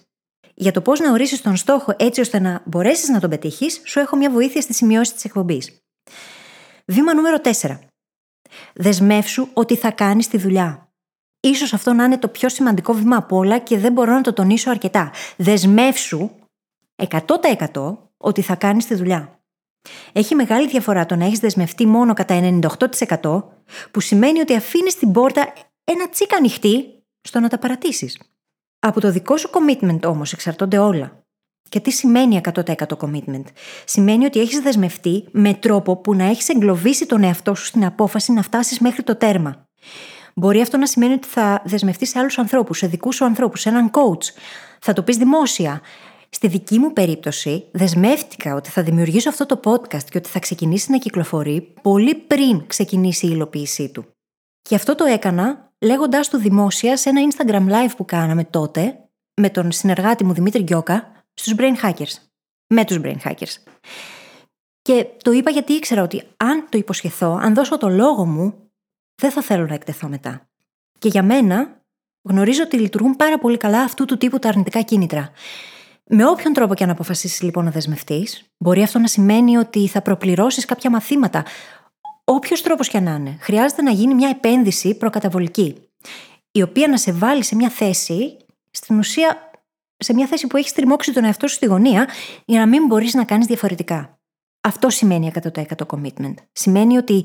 Για 0.55 0.73
το 0.73 0.81
πώς 0.81 1.01
να 1.01 1.13
ορίσεις 1.13 1.43
τον 1.43 1.57
στόχο 1.57 1.95
έτσι 1.99 2.21
ώστε 2.21 2.39
να 2.39 2.63
μπορέσεις 2.65 3.09
να 3.09 3.21
τον 3.21 3.31
πετύχεις, 3.31 3.81
σου 3.85 3.99
έχω 3.99 4.17
μια 4.17 4.31
βοήθεια 4.31 4.61
στη 4.61 4.75
σημειώση 4.75 5.13
της 5.13 5.25
εκπομπής. 5.25 5.79
Βήμα 6.87 7.15
νούμερο 7.15 7.37
4. 7.61 7.79
Δεσμεύσου 8.75 9.49
ότι 9.53 9.77
θα 9.77 9.91
κάνεις 9.91 10.29
τη 10.29 10.39
δουλειά. 10.39 10.89
Ίσως 11.41 11.73
αυτό 11.73 11.93
να 11.93 12.05
είναι 12.05 12.19
το 12.19 12.29
πιο 12.29 12.49
σημαντικό 12.49 12.93
βήμα 12.93 13.17
από 13.17 13.37
όλα 13.37 13.59
και 13.59 13.79
δεν 13.79 13.93
μπορώ 13.93 14.13
να 14.13 14.21
το 14.21 14.33
τονίσω 14.33 14.71
αρκετά. 14.71 15.11
Δεσμεύσου 15.37 16.31
100% 16.97 17.97
ότι 18.17 18.43
θα 18.43 18.55
κάνεις 18.55 18.87
τη 18.87 18.95
δουλειά. 18.95 19.41
Έχει 20.13 20.35
μεγάλη 20.35 20.69
διαφορά 20.69 21.07
το 21.07 21.17
να 21.17 21.25
έχεις 21.25 21.39
δεσμευτεί 21.39 21.87
μόνο 21.87 22.13
κατά 22.15 22.59
98%, 23.21 23.45
που 23.91 24.01
σημαίνει 24.01 24.41
ότι 24.41 24.55
αφήνεις 24.55 24.95
την 24.99 25.13
πόρτα 25.13 25.53
ένα 25.85 26.09
τσίκα 26.09 26.37
ανοιχτή 26.37 27.05
στο 27.21 27.41
να 27.41 27.49
τα 27.49 27.59
παρατήσεις. 27.59 28.21
Από 28.79 29.01
το 29.01 29.11
δικό 29.11 29.37
σου 29.37 29.51
commitment 29.53 30.01
όμως 30.05 30.33
εξαρτώνται 30.33 30.79
όλα. 30.79 31.25
Και 31.69 31.81
τι 31.81 31.91
σημαίνει 31.91 32.41
100% 32.55 32.63
commitment; 32.99 33.45
Σημαίνει 33.85 34.25
ότι 34.25 34.41
έχεις 34.41 34.59
δεσμευτεί 34.59 35.25
με 35.31 35.55
τρόπο 35.55 35.97
που 35.97 36.15
να 36.15 36.25
έχεις 36.25 36.49
εγκλωβίσει 36.49 37.07
τον 37.07 37.23
εαυτό 37.23 37.55
σου 37.55 37.65
στην 37.65 37.85
απόφαση 37.85 38.33
να 38.33 38.43
φτάσεις 38.43 38.79
μέχρι 38.79 39.03
το 39.03 39.17
τέρμα. 39.17 39.69
Μπορεί 40.35 40.61
αυτό 40.61 40.77
να 40.77 40.87
σημαίνει 40.87 41.13
ότι 41.13 41.29
θα 41.29 41.63
δεσμευτείς 41.65 42.09
σε 42.09 42.19
άλλους 42.19 42.39
ανθρώπους, 42.39 42.79
σε 42.79 42.87
δικούς 42.87 43.15
σου 43.15 43.25
ανθρώπους, 43.25 43.61
σε 43.61 43.69
έναν 43.69 43.91
coach. 43.91 44.25
Θα 44.81 44.93
το 44.93 45.03
πεις 45.03 45.17
δημόσια. 45.17 45.81
Στη 46.37 46.49
δική 46.49 46.79
μου 46.79 46.93
περίπτωση, 46.93 47.65
δεσμεύτηκα 47.73 48.55
ότι 48.55 48.71
θα 48.71 48.83
δημιουργήσω 48.83 49.29
αυτό 49.29 49.47
το 49.47 49.61
podcast 49.65 50.05
και 50.11 50.19
ότι 50.19 50.29
θα 50.29 50.39
ξεκινήσει 50.39 50.91
να 50.91 50.99
κυκλοφορεί 50.99 51.75
πολύ 51.83 52.15
πριν 52.15 52.67
ξεκινήσει 52.67 53.27
η 53.27 53.31
υλοποίησή 53.33 53.89
του. 53.89 54.05
Και 54.63 54.75
αυτό 54.75 54.95
το 54.95 55.05
έκανα 55.05 55.73
λέγοντάς 55.81 56.29
του 56.29 56.37
δημόσια 56.37 56.97
σε 56.97 57.09
ένα 57.09 57.21
Instagram 57.31 57.69
live 57.69 57.95
που 57.97 58.05
κάναμε 58.05 58.45
τότε, 58.45 59.09
με 59.41 59.51
τον 59.51 59.73
συνεργάτη 59.73 60.25
μου 60.25 60.33
Δημήτρη 60.33 60.63
Γκιόκα 60.63 61.25
στους 61.35 61.55
Brain 61.57 61.75
Hackers. 61.83 62.15
Με 62.67 62.85
τους 62.85 63.01
Brain 63.03 63.19
Hackers. 63.25 63.57
Και 64.83 65.07
το 65.23 65.33
είπα 65.33 65.51
γιατί 65.51 65.73
ήξερα 65.73 66.03
ότι 66.03 66.23
αν 66.37 66.67
το 66.69 66.79
υποσχεθώ, 66.79 67.39
αν 67.43 67.55
δώσω 67.55 67.79
το 67.79 67.89
λόγο 67.89 68.25
μου, 68.27 68.71
δεν 69.23 69.31
θα 69.31 69.43
θέλω 69.43 69.67
να 69.67 69.75
εκτεθώ 69.75 70.09
μετά. 70.09 70.49
Και 70.99 71.09
για 71.09 71.23
μένα 71.23 71.83
γνωρίζω 72.29 72.63
ότι 72.63 72.79
λειτουργούν 72.79 73.17
πάρα 73.17 73.39
πολύ 73.39 73.57
καλά 73.57 73.81
αυτού 73.83 74.05
του 74.05 74.17
τύπου 74.17 74.39
τα 74.39 74.49
αρνητικά 74.49 74.83
κίνητρα. 74.83 75.33
Με 76.11 76.27
όποιον 76.27 76.53
τρόπο 76.53 76.75
και 76.75 76.85
αν 76.85 76.91
αποφασίσεις 76.91 77.43
λοιπόν 77.43 77.65
να 77.65 77.71
δεσμευτείς, 77.71 78.45
μπορεί 78.59 78.83
αυτό 78.83 78.99
να 78.99 79.07
σημαίνει 79.07 79.57
ότι 79.57 79.89
θα 79.89 80.03
προπληρώσεις 80.03 80.65
κάποια 80.65 80.91
μαθήματα. 80.91 81.45
Όποιος 82.25 82.63
τρόπος 82.63 82.89
και 82.89 82.97
αν 82.97 83.07
είναι, 83.07 83.37
χρειάζεται 83.41 83.83
να 83.83 83.91
γίνει 83.91 84.15
μια 84.15 84.29
επένδυση 84.29 84.97
προκαταβολική, 84.97 85.91
η 86.51 86.63
οποία 86.63 86.89
να 86.89 86.97
σε 86.97 87.13
βάλει 87.13 87.45
σε 87.45 87.55
μια 87.55 87.69
θέση, 87.69 88.37
στην 88.71 88.99
ουσία 88.99 89.51
σε 89.99 90.15
μια 90.15 90.27
θέση 90.27 90.47
που 90.47 90.57
έχεις 90.57 90.73
τριμώξει 90.73 91.13
τον 91.13 91.25
εαυτό 91.25 91.49
σου 91.49 91.55
στη 91.55 91.67
γωνία, 91.67 92.09
για 92.45 92.59
να 92.59 92.67
μην 92.67 92.87
μπορείς 92.87 93.15
να 93.15 93.25
κάνεις 93.25 93.47
διαφορετικά. 93.47 94.19
Αυτό 94.61 94.91
σημαίνει 94.91 95.33
100% 95.43 95.63
commitment. 95.87 96.35
Σημαίνει 96.53 96.97
ότι 96.97 97.25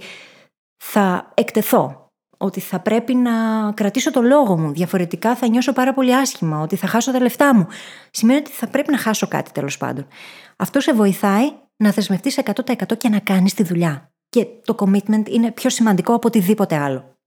θα 0.78 1.32
εκτεθώ, 1.34 2.00
ότι 2.41 2.60
θα 2.60 2.79
πρέπει 2.79 3.15
να 3.15 3.31
κρατήσω 3.74 4.12
το 4.12 4.21
λόγο 4.21 4.57
μου. 4.57 4.71
Διαφορετικά 4.71 5.36
θα 5.36 5.48
νιώσω 5.48 5.74
πάρα 5.74 5.93
πολύ 5.93 6.15
άσχημα, 6.15 6.60
ότι 6.60 6.75
θα 6.75 6.88
χάσω 6.88 7.12
τα 7.12 7.19
λεφτά 7.19 7.55
μου. 7.55 7.67
Σημαίνει 8.12 8.39
ότι 8.39 8.51
θα 8.51 8.67
πρέπει 8.67 8.91
να 8.91 8.98
χάσω 8.98 9.27
κάτι 9.27 9.51
τέλος 9.51 9.77
πάντων. 9.77 10.07
Αυτό 10.55 10.79
σε 10.79 10.93
βοηθάει 10.93 11.51
να 11.75 11.91
δεσμευτείς 11.91 12.39
100% 12.43 12.98
και 12.98 13.10
να 13.10 13.19
κάνεις 13.19 13.53
τη 13.53 13.63
δουλειά. 13.63 14.12
Και 14.29 14.45
το 14.65 14.75
commitment 14.79 15.29
είναι 15.29 15.51
πιο 15.51 15.69
σημαντικό 15.69 16.13
από 16.13 16.27
οτιδήποτε 16.27 16.77
άλλο. 16.77 17.17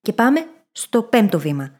Και 0.00 0.12
πάμε 0.12 0.46
στο 0.72 1.02
πέμπτο 1.02 1.38
βήμα. 1.38 1.70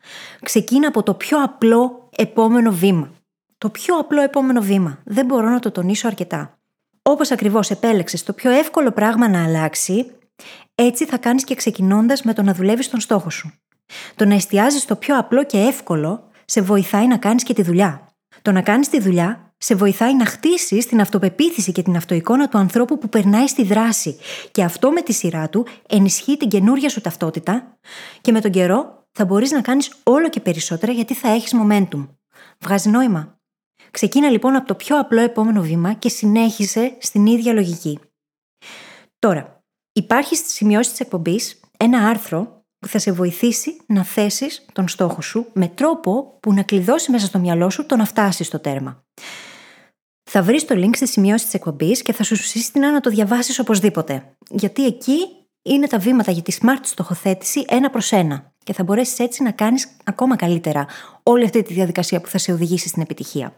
Ξεκίνα 0.42 0.88
από 0.88 1.02
το 1.02 1.14
πιο 1.14 1.42
απλό 1.42 2.08
επόμενο 2.16 2.72
βήμα. 2.72 3.10
Το 3.58 3.70
πιο 3.70 3.98
απλό 3.98 4.22
επόμενο 4.22 4.60
βήμα. 4.60 4.98
Δεν 5.04 5.26
μπορώ 5.26 5.48
να 5.48 5.58
το 5.58 5.70
τονίσω 5.70 6.06
αρκετά. 6.06 6.58
Όπως 7.02 7.30
ακριβώς 7.30 7.70
επέλεξες 7.70 8.22
το 8.22 8.32
πιο 8.32 8.50
εύκολο 8.50 8.90
πράγμα 8.90 9.28
να 9.28 9.44
αλλάξει, 9.44 10.12
έτσι 10.74 11.06
θα 11.06 11.18
κάνεις 11.18 11.44
και 11.44 11.54
ξεκινώντας 11.54 12.22
με 12.22 12.32
το 12.32 12.42
να 12.42 12.54
δουλεύεις 12.54 12.90
τον 12.90 13.00
στόχο 13.00 13.30
σου. 13.30 13.52
Το 14.14 14.24
να 14.24 14.34
εστιάζεις 14.34 14.82
στο 14.82 14.96
πιο 14.96 15.18
απλό 15.18 15.44
και 15.44 15.58
εύκολο 15.58 16.28
σε 16.44 16.60
βοηθάει 16.60 17.06
να 17.06 17.16
κάνεις 17.16 17.42
και 17.42 17.54
τη 17.54 17.62
δουλειά. 17.62 18.06
Το 18.42 18.52
να 18.52 18.62
κάνεις 18.62 18.88
τη 18.88 19.00
δουλειά 19.00 19.54
σε 19.58 19.74
βοηθάει 19.74 20.16
να 20.16 20.26
χτίσεις 20.26 20.86
την 20.86 21.00
αυτοπεποίθηση 21.00 21.72
και 21.72 21.82
την 21.82 21.96
αυτοεικόνα 21.96 22.48
του 22.48 22.58
ανθρώπου 22.58 22.98
που 22.98 23.08
περνάει 23.08 23.46
στη 23.46 23.62
δράση. 23.62 24.18
Και 24.50 24.62
αυτό 24.62 24.90
με 24.90 25.00
τη 25.02 25.12
σειρά 25.12 25.48
του 25.48 25.66
ενισχύει 25.88 26.36
την 26.36 26.48
καινούρια 26.48 26.88
σου 26.88 27.00
ταυτότητα 27.00 27.78
και 28.20 28.32
με 28.32 28.40
τον 28.40 28.50
καιρό 28.50 29.06
θα 29.12 29.24
μπορείς 29.24 29.50
να 29.50 29.60
κάνεις 29.60 29.92
όλο 30.02 30.28
και 30.28 30.40
περισσότερα 30.40 30.92
γιατί 30.92 31.14
θα 31.14 31.28
έχεις 31.28 31.54
momentum. 31.62 32.08
Βγάζει 32.58 32.88
νόημα. 32.88 33.40
Ξεκίνα 33.90 34.28
λοιπόν 34.28 34.54
από 34.54 34.66
το 34.66 34.74
πιο 34.74 34.98
απλό 34.98 35.20
επόμενο 35.20 35.62
βήμα 35.62 35.92
και 35.92 36.08
συνέχισε 36.08 36.96
στην 37.00 37.26
ίδια 37.26 37.52
λογική. 37.52 37.98
Τώρα, 39.18 39.61
Υπάρχει 39.92 40.36
στη 40.36 40.50
σημειώσεις 40.50 40.90
της 40.90 41.00
εκπομπής 41.00 41.60
ένα 41.76 42.08
άρθρο 42.08 42.64
που 42.78 42.88
θα 42.88 42.98
σε 42.98 43.12
βοηθήσει 43.12 43.76
να 43.86 44.04
θέσεις 44.04 44.66
τον 44.72 44.88
στόχο 44.88 45.20
σου 45.20 45.46
με 45.52 45.68
τρόπο 45.68 46.38
που 46.40 46.52
να 46.52 46.62
κλειδώσει 46.62 47.10
μέσα 47.10 47.26
στο 47.26 47.38
μυαλό 47.38 47.70
σου 47.70 47.86
το 47.86 47.96
να 47.96 48.04
φτάσεις 48.04 48.46
στο 48.46 48.58
τέρμα. 48.58 49.04
Θα 50.30 50.42
βρεις 50.42 50.64
το 50.64 50.74
link 50.74 50.96
στη 50.96 51.06
σημειώσεις 51.06 51.44
της 51.44 51.54
εκπομπής 51.54 52.02
και 52.02 52.12
θα 52.12 52.22
σου 52.22 52.36
συστήνω 52.36 52.90
να 52.90 53.00
το 53.00 53.10
διαβάσεις 53.10 53.58
οπωσδήποτε. 53.58 54.36
Γιατί 54.50 54.86
εκεί 54.86 55.18
είναι 55.62 55.86
τα 55.86 55.98
βήματα 55.98 56.30
για 56.30 56.42
τη 56.42 56.56
smart 56.60 56.80
στοχοθέτηση 56.82 57.64
ένα 57.68 57.90
προς 57.90 58.12
ένα. 58.12 58.52
Και 58.64 58.72
θα 58.72 58.84
μπορέσεις 58.84 59.18
έτσι 59.18 59.42
να 59.42 59.50
κάνεις 59.50 59.96
ακόμα 60.04 60.36
καλύτερα 60.36 60.86
όλη 61.22 61.44
αυτή 61.44 61.62
τη 61.62 61.72
διαδικασία 61.72 62.20
που 62.20 62.28
θα 62.28 62.38
σε 62.38 62.52
οδηγήσει 62.52 62.88
στην 62.88 63.02
επιτυχία. 63.02 63.56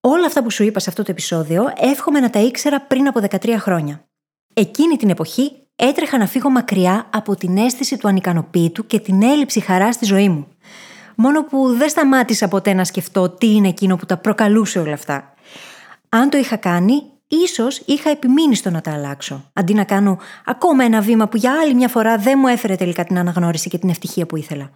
Όλα 0.00 0.26
αυτά 0.26 0.42
που 0.42 0.50
σου 0.50 0.62
είπα 0.62 0.78
σε 0.78 0.90
αυτό 0.90 1.02
το 1.02 1.10
επεισόδιο 1.10 1.72
εύχομαι 1.76 2.20
να 2.20 2.30
τα 2.30 2.40
ήξερα 2.40 2.80
πριν 2.80 3.06
από 3.06 3.20
13 3.30 3.54
χρόνια. 3.58 4.08
Εκείνη 4.56 4.96
την 4.96 5.10
εποχή 5.10 5.52
έτρεχα 5.76 6.18
να 6.18 6.26
φύγω 6.26 6.50
μακριά 6.50 7.06
από 7.12 7.36
την 7.36 7.56
αίσθηση 7.56 7.96
του 7.96 8.08
ανικανοποίητου 8.08 8.86
και 8.86 9.00
την 9.00 9.22
έλλειψη 9.22 9.60
χαράς 9.60 9.94
στη 9.94 10.04
ζωή 10.04 10.28
μου. 10.28 10.46
Μόνο 11.16 11.44
που 11.44 11.74
δεν 11.76 11.88
σταμάτησα 11.88 12.48
ποτέ 12.48 12.72
να 12.72 12.84
σκεφτώ 12.84 13.28
τι 13.30 13.54
είναι 13.54 13.68
εκείνο 13.68 13.96
που 13.96 14.06
τα 14.06 14.16
προκαλούσε 14.16 14.78
όλα 14.78 14.92
αυτά. 14.92 15.34
Αν 16.08 16.30
το 16.30 16.38
είχα 16.38 16.56
κάνει, 16.56 17.02
ίσως 17.28 17.82
είχα 17.86 18.10
επιμείνει 18.10 18.54
στο 18.54 18.70
να 18.70 18.80
τα 18.80 18.92
αλλάξω, 18.92 19.50
αντί 19.52 19.74
να 19.74 19.84
κάνω 19.84 20.18
ακόμα 20.44 20.84
ένα 20.84 21.00
βήμα 21.00 21.28
που 21.28 21.36
για 21.36 21.52
άλλη 21.60 21.74
μια 21.74 21.88
φορά 21.88 22.16
δεν 22.16 22.38
μου 22.38 22.46
έφερε 22.46 22.74
τελικά 22.74 23.04
την 23.04 23.18
αναγνώριση 23.18 23.68
και 23.68 23.78
την 23.78 23.88
ευτυχία 23.88 24.26
που 24.26 24.36
ήθελα. 24.36 24.70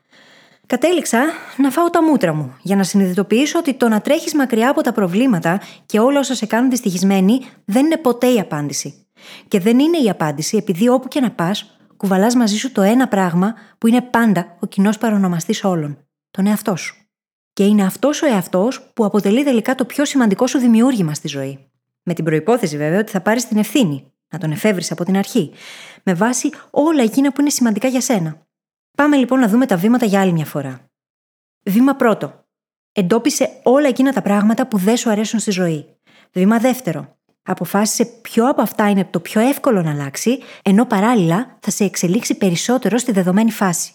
Κατέληξα 0.67 1.19
να 1.57 1.71
φάω 1.71 1.91
τα 1.91 2.03
μούτρα 2.03 2.35
μου 2.35 2.55
για 2.63 2.77
να 2.77 2.83
συνειδητοποιήσω 2.83 3.59
ότι 3.59 3.75
το 3.75 3.89
να 3.89 4.01
τρέχεις 4.01 4.35
μακριά 4.35 4.71
από 4.71 4.83
τα 4.83 4.93
προβλήματα 4.93 5.61
και 5.87 5.99
όλα 5.99 6.19
όσα 6.19 6.35
σε 6.35 6.47
κάνουν 6.47 6.71
δυστυχισμένοι 6.71 7.41
δεν 7.65 7.85
είναι 7.85 7.97
ποτέ 7.97 8.27
η 8.27 8.39
απάντηση. 8.39 9.08
Και 9.49 9.61
δεν 9.61 9.79
είναι 9.79 9.99
η 9.99 10.09
απάντηση 10.09 10.57
επειδή 10.57 10.89
όπου 10.89 11.09
και 11.09 11.21
να 11.21 11.31
πας, 11.31 11.79
κουβαλάς 11.97 12.35
μαζί 12.35 12.57
σου 12.57 12.73
το 12.73 12.83
ένα 12.83 13.09
πράγμα 13.09 13.55
που 13.79 13.87
είναι 13.87 14.03
πάντα 14.03 14.57
ο 14.61 14.67
κοινός 14.67 14.99
παρονομαστής 14.99 15.65
όλων. 15.65 15.99
Τον 16.31 16.47
εαυτό 16.47 16.77
σου. 16.77 16.97
Και 17.53 17.65
είναι 17.65 17.85
αυτός 17.85 18.23
ο 18.23 18.27
εαυτός 18.27 18.91
που 18.95 19.05
αποτελεί 19.05 19.45
τελικά 19.45 19.75
το 19.75 19.85
πιο 19.85 20.05
σημαντικό 20.05 20.47
σου 20.47 20.59
δημιούργημα 20.59 21.15
στη 21.15 21.29
ζωή. 21.29 21.71
Με 22.03 22.15
την 22.15 22.25
προπόθεση 22.25 22.77
βέβαια 22.77 22.99
ότι 22.99 23.11
θα 23.11 23.21
πάρεις 23.21 23.47
την 23.49 23.57
ευθύνη, 23.57 24.13
να 24.29 24.39
τον 24.39 24.51
εφεύρεις 24.51 24.91
από 24.91 25.05
την 25.05 25.17
αρχή, 25.17 25.53
με 26.03 26.15
βάση 26.15 26.51
όλα 26.71 27.03
εκείνα 27.03 27.33
που 27.33 27.41
είναι 27.41 27.51
σημαντικά 27.51 27.89
για 27.89 28.01
σένα. 28.01 28.47
Πάμε 28.97 29.17
λοιπόν 29.17 29.41
να 29.41 29.49
δούμε 29.49 29.67
τα 29.67 29.77
βήματα 29.77 30.07
για 30.07 30.21
άλλη 30.21 30.33
μια 30.33 30.45
φορά. 30.45 30.91
Βήμα 31.63 31.95
πρώτο. 31.95 32.47
Εντόπισε 32.93 33.61
όλα 33.63 33.89
εκείνα 33.89 34.13
τα 34.13 34.23
πράγματα 34.23 34.67
που 34.67 34.79
δεν 34.79 34.97
σου 34.97 35.11
αρέσουν 35.11 35.39
στη 35.39 35.51
ζωή. 35.51 35.87
Βήμα 36.33 36.59
δεύτερο 36.59 37.18
αποφάσισε 37.49 38.05
ποιο 38.05 38.49
από 38.49 38.63
αυτά 38.63 38.91
είναι 38.91 39.05
το 39.05 39.21
πιο 39.21 39.41
εύκολο 39.41 39.83
να 39.83 39.91
αλλάξει, 39.91 40.39
ενώ 40.63 40.87
παράλληλα 40.87 41.59
θα 41.61 41.71
σε 41.71 41.85
εξελίξει 41.85 42.35
περισσότερο 42.35 42.99
στη 42.99 43.13
δεδομένη 43.13 43.51
φάση. 43.51 43.93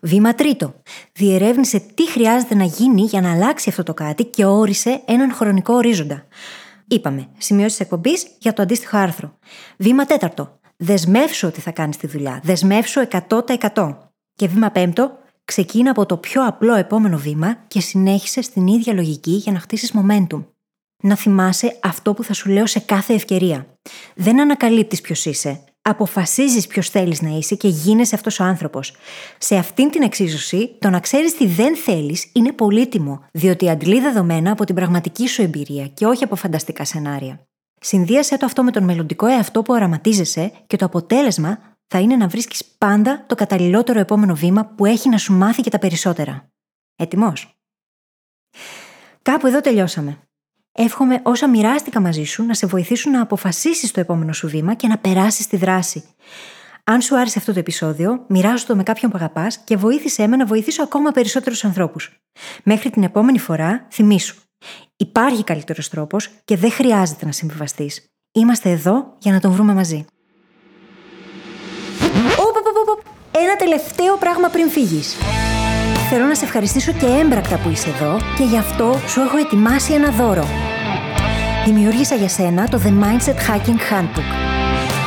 Βήμα 0.00 0.34
τρίτο. 0.34 0.74
Διερεύνησε 1.12 1.78
τι 1.94 2.10
χρειάζεται 2.10 2.54
να 2.54 2.64
γίνει 2.64 3.02
για 3.02 3.20
να 3.20 3.32
αλλάξει 3.32 3.68
αυτό 3.68 3.82
το 3.82 3.94
κάτι 3.94 4.24
και 4.24 4.44
όρισε 4.44 5.02
έναν 5.04 5.32
χρονικό 5.32 5.74
ορίζοντα. 5.74 6.26
Είπαμε, 6.86 7.28
σημειώσεις 7.38 7.80
εκπομπής 7.80 8.26
για 8.38 8.52
το 8.52 8.62
αντίστοιχο 8.62 8.96
άρθρο. 8.96 9.38
Βήμα 9.76 10.04
τέταρτο. 10.04 10.58
Δεσμεύσου 10.76 11.48
ότι 11.48 11.60
θα 11.60 11.70
κάνεις 11.70 11.96
τη 11.96 12.06
δουλειά. 12.06 12.40
Δεσμεύσου 12.42 13.00
100%. 13.28 13.96
Και 14.34 14.48
βήμα 14.48 14.70
πέμπτο. 14.70 15.18
Ξεκίνα 15.44 15.90
από 15.90 16.06
το 16.06 16.16
πιο 16.16 16.46
απλό 16.46 16.74
επόμενο 16.74 17.16
βήμα 17.18 17.54
και 17.68 17.80
συνέχισε 17.80 18.42
στην 18.42 18.66
ίδια 18.66 18.92
λογική 18.92 19.30
για 19.30 19.52
να 19.52 19.58
χτίσεις 19.58 19.94
momentum 19.94 20.44
να 21.04 21.16
θυμάσαι 21.16 21.78
αυτό 21.82 22.14
που 22.14 22.24
θα 22.24 22.32
σου 22.32 22.50
λέω 22.50 22.66
σε 22.66 22.80
κάθε 22.80 23.14
ευκαιρία. 23.14 23.66
Δεν 24.14 24.40
ανακαλύπτεις 24.40 25.00
ποιος 25.00 25.24
είσαι. 25.24 25.64
Αποφασίζεις 25.82 26.66
ποιος 26.66 26.88
θέλεις 26.88 27.22
να 27.22 27.28
είσαι 27.28 27.54
και 27.54 27.68
γίνεσαι 27.68 28.14
αυτός 28.14 28.40
ο 28.40 28.44
άνθρωπος. 28.44 28.96
Σε 29.38 29.56
αυτήν 29.56 29.90
την 29.90 30.02
εξίσωση, 30.02 30.76
το 30.78 30.90
να 30.90 31.00
ξέρεις 31.00 31.36
τι 31.36 31.46
δεν 31.46 31.76
θέλεις 31.76 32.30
είναι 32.32 32.52
πολύτιμο, 32.52 33.24
διότι 33.32 33.70
αντλεί 33.70 34.00
δεδομένα 34.00 34.50
από 34.50 34.64
την 34.64 34.74
πραγματική 34.74 35.28
σου 35.28 35.42
εμπειρία 35.42 35.86
και 35.86 36.06
όχι 36.06 36.24
από 36.24 36.36
φανταστικά 36.36 36.84
σενάρια. 36.84 37.46
Συνδύασε 37.80 38.36
το 38.36 38.46
αυτό 38.46 38.62
με 38.62 38.70
τον 38.70 38.84
μελλοντικό 38.84 39.26
εαυτό 39.26 39.62
που 39.62 39.72
οραματίζεσαι 39.72 40.52
και 40.66 40.76
το 40.76 40.84
αποτέλεσμα 40.84 41.58
θα 41.86 41.98
είναι 41.98 42.16
να 42.16 42.28
βρίσκεις 42.28 42.64
πάντα 42.78 43.24
το 43.26 43.34
καταλληλότερο 43.34 43.98
επόμενο 43.98 44.34
βήμα 44.34 44.64
που 44.64 44.86
έχει 44.86 45.08
να 45.08 45.18
σου 45.18 45.32
μάθει 45.32 45.62
και 45.62 45.70
τα 45.70 45.78
περισσότερα. 45.78 46.48
Έτοιμος; 46.96 47.58
Κάπου 49.22 49.46
εδώ 49.46 49.60
τελειώσαμε. 49.60 50.18
Εύχομαι 50.76 51.20
όσα 51.22 51.48
μοιράστηκα 51.48 52.00
μαζί 52.00 52.24
σου 52.24 52.44
να 52.44 52.54
σε 52.54 52.66
βοηθήσουν 52.66 53.12
να 53.12 53.22
αποφασίσεις 53.22 53.90
το 53.90 54.00
επόμενο 54.00 54.32
σου 54.32 54.48
βήμα 54.48 54.74
και 54.74 54.88
να 54.88 54.98
περάσεις 54.98 55.46
τη 55.46 55.56
δράση. 55.56 56.04
Αν 56.84 57.00
σου 57.00 57.18
άρεσε 57.18 57.38
αυτό 57.38 57.52
το 57.52 57.58
επεισόδιο, 57.58 58.24
μοιράσου 58.28 58.66
το 58.66 58.76
με 58.76 58.82
κάποιον 58.82 59.10
που 59.10 59.16
αγαπάς 59.16 59.58
και 59.58 59.76
βοήθησέ 59.76 60.26
με 60.26 60.36
να 60.36 60.46
βοηθήσω 60.46 60.82
ακόμα 60.82 61.10
περισσότερους 61.10 61.64
ανθρώπους. 61.64 62.10
Μέχρι 62.62 62.90
την 62.90 63.02
επόμενη 63.02 63.38
φορά, 63.38 63.86
θυμήσου. 63.90 64.36
Υπάρχει 64.96 65.44
καλύτερος 65.44 65.88
τρόπος 65.88 66.30
και 66.44 66.56
δεν 66.56 66.70
χρειάζεται 66.70 67.24
να 67.24 67.32
συμβιβαστείς. 67.32 68.04
Είμαστε 68.32 68.70
εδώ 68.70 69.14
για 69.18 69.32
να 69.32 69.40
τον 69.40 69.52
βρούμε 69.52 69.74
μαζί. 69.74 70.04
Ένα 73.30 73.56
τελευταίο 73.56 74.16
πράγμα 74.16 74.48
πριν 74.48 74.68
φύγεις. 74.68 75.16
Θέλω 76.08 76.24
να 76.24 76.34
σε 76.34 76.44
ευχαριστήσω 76.44 76.92
και 76.92 77.06
έμπρακτα 77.06 77.58
που 77.58 77.70
είσαι 77.70 77.88
εδώ 77.88 78.16
και 78.36 78.44
γι' 78.44 78.58
αυτό 78.58 79.00
σου 79.06 79.20
έχω 79.20 79.36
ετοιμάσει 79.36 79.92
ένα 79.92 80.10
δώρο. 80.10 80.46
Δημιούργησα 81.64 82.14
για 82.14 82.28
σένα 82.28 82.68
το 82.68 82.80
The 82.84 82.88
Mindset 82.88 83.50
Hacking 83.50 83.92
Handbook. 83.92 84.28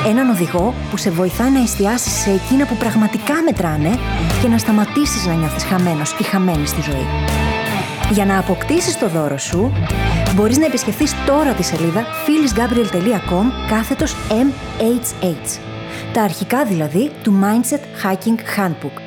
Έναν 0.07 0.29
οδηγό 0.29 0.73
που 0.89 0.97
σε 0.97 1.09
βοηθά 1.09 1.49
να 1.49 1.61
εστιάσεις 1.61 2.11
σε 2.11 2.31
εκείνα 2.31 2.65
που 2.65 2.75
πραγματικά 2.75 3.33
μετράνε 3.45 3.99
και 4.41 4.47
να 4.47 4.57
σταματήσεις 4.57 5.25
να 5.25 5.33
νιώθεις 5.33 5.63
χαμένος 5.63 6.11
ή 6.19 6.23
χαμένη 6.23 6.67
στη 6.67 6.81
ζωή. 6.81 7.05
Για 8.11 8.25
να 8.25 8.39
αποκτήσεις 8.39 8.97
το 8.97 9.07
δώρο 9.07 9.37
σου, 9.37 9.71
μπορείς 10.35 10.57
να 10.57 10.65
επισκεφθείς 10.65 11.15
τώρα 11.25 11.53
τη 11.53 11.63
σελίδα 11.63 12.03
phyllisgabriel.com 12.05 13.45
κάθετος 13.69 14.15
MHH. 14.29 15.59
Τα 16.13 16.21
αρχικά 16.21 16.65
δηλαδή 16.65 17.11
του 17.23 17.39
Mindset 17.41 18.05
Hacking 18.05 18.59
Handbook. 18.59 19.06